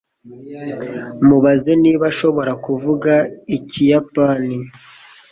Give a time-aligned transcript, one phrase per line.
[1.27, 3.13] mubaze niba ashobora kuvuga
[3.57, 4.57] ikiyapani